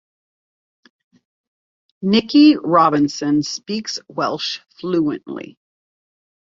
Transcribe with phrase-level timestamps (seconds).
[2.01, 5.59] Nicky Robinson speaks Welsh fluently.